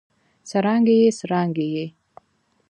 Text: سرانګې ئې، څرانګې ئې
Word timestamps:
سرانګې 0.49 0.95
ئې، 1.01 1.09
څرانګې 1.19 1.67
ئې 1.75 1.85